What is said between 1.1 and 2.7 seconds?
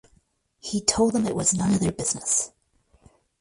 them it was none of their business.